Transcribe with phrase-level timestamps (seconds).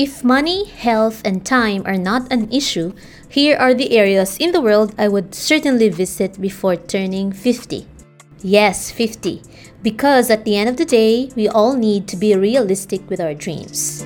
[0.00, 2.94] If money, health, and time are not an issue,
[3.28, 7.86] here are the areas in the world I would certainly visit before turning 50.
[8.40, 9.42] Yes, 50.
[9.82, 13.34] Because at the end of the day, we all need to be realistic with our
[13.34, 14.00] dreams.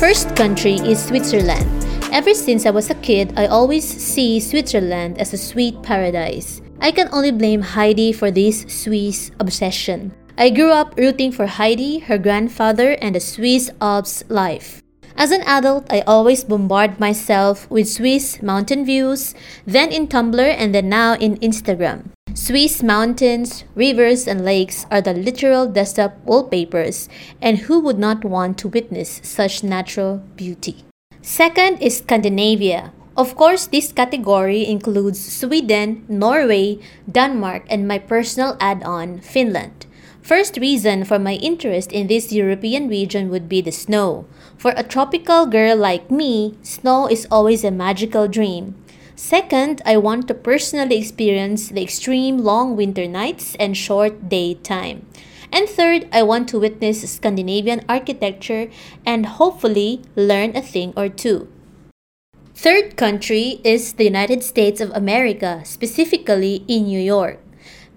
[0.00, 1.77] First country is Switzerland.
[2.10, 6.62] Ever since I was a kid, I always see Switzerland as a sweet paradise.
[6.80, 10.14] I can only blame Heidi for this Swiss obsession.
[10.36, 14.82] I grew up rooting for Heidi, her grandfather, and the Swiss Alps life.
[15.16, 19.34] As an adult, I always bombard myself with Swiss mountain views,
[19.66, 22.10] then in Tumblr and then now in Instagram.
[22.32, 27.08] Swiss mountains, rivers, and lakes are the literal desktop wallpapers,
[27.42, 30.87] and who would not want to witness such natural beauty?
[31.22, 32.92] Second is Scandinavia.
[33.16, 36.78] Of course, this category includes Sweden, Norway,
[37.10, 39.86] Denmark, and my personal add on, Finland.
[40.22, 44.26] First reason for my interest in this European region would be the snow.
[44.56, 48.76] For a tropical girl like me, snow is always a magical dream.
[49.16, 55.06] Second, I want to personally experience the extreme long winter nights and short daytime.
[55.52, 58.70] And third, I want to witness Scandinavian architecture
[59.06, 61.48] and hopefully learn a thing or two.
[62.54, 67.38] Third country is the United States of America, specifically in New York.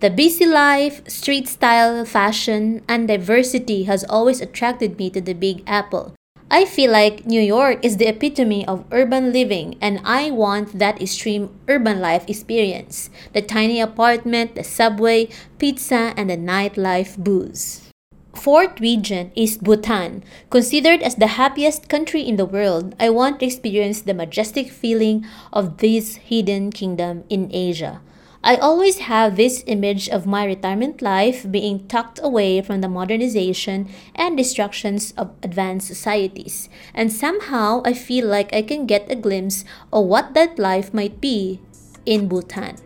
[0.02, 5.64] The busy life, street style, fashion, and diversity has always attracted me to the Big
[5.68, 6.16] Apple.
[6.52, 11.02] I feel like New York is the epitome of urban living, and I want that
[11.02, 15.30] extreme urban life experience the tiny apartment, the subway,
[15.60, 17.88] pizza, and the nightlife booze.
[18.36, 20.26] Fourth region is Bhutan.
[20.50, 25.24] Considered as the happiest country in the world, I want to experience the majestic feeling
[25.54, 28.02] of this hidden kingdom in Asia.
[28.44, 33.88] I always have this image of my retirement life being tucked away from the modernization
[34.16, 39.64] and distractions of advanced societies, and somehow I feel like I can get a glimpse
[39.94, 41.60] of what that life might be
[42.08, 42.78] in Bhutan.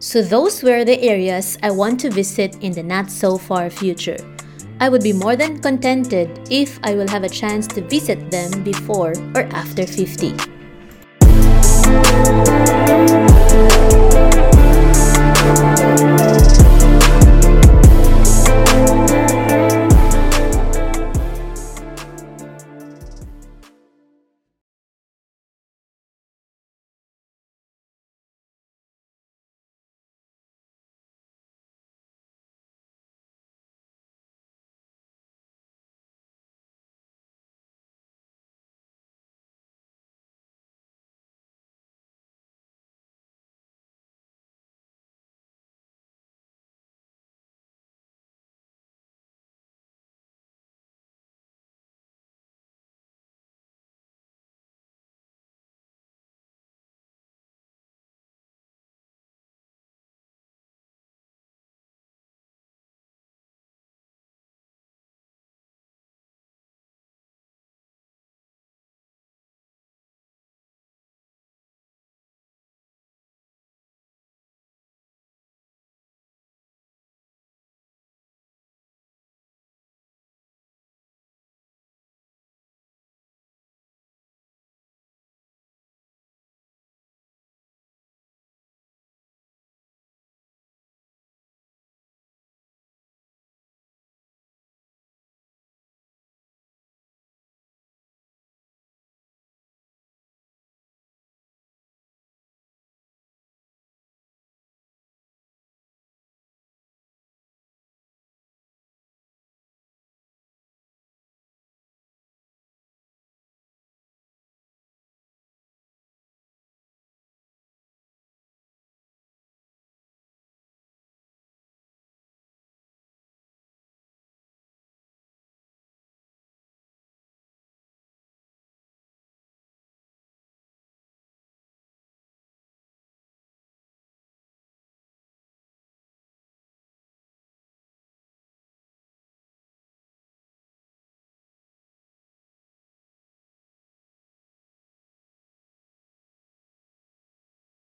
[0.00, 4.18] So, those were the areas I want to visit in the not so far future.
[4.80, 8.64] I would be more than contented if I will have a chance to visit them
[8.64, 10.34] before or after 50.